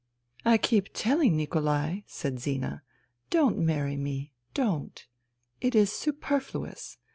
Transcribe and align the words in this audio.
"I 0.45 0.57
keep 0.57 0.89
telling 0.93 1.37
Nikolai," 1.37 1.99
said 2.07 2.39
Zina, 2.39 2.81
"'don't 3.29 3.59
marry 3.59 3.97
me, 3.97 4.33
don't. 4.55 5.05
It 5.61 5.75
is 5.75 5.91
superfluous. 5.91 6.97